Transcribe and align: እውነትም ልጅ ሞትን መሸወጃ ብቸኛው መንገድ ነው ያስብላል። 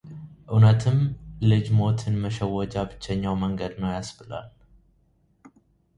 እውነትም 0.51 0.97
ልጅ 1.49 1.65
ሞትን 1.79 2.15
መሸወጃ 2.23 2.73
ብቸኛው 2.89 3.33
መንገድ 3.43 3.73
ነው 3.83 3.93
ያስብላል። 3.97 4.49